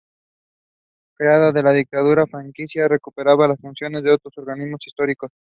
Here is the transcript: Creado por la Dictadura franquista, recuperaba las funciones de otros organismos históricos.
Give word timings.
Creado 1.15 1.53
por 1.53 1.63
la 1.63 1.73
Dictadura 1.73 2.25
franquista, 2.25 2.87
recuperaba 2.87 3.47
las 3.47 3.59
funciones 3.61 4.01
de 4.03 4.09
otros 4.09 4.35
organismos 4.35 4.81
históricos. 4.87 5.31